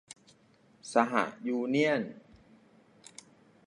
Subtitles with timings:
[0.93, 0.95] ส
[1.41, 2.01] หยูเนี่ยน